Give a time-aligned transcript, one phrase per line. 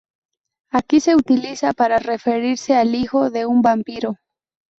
[0.71, 4.15] Aquí se utiliza para referirse al "hijo" de un vampiro.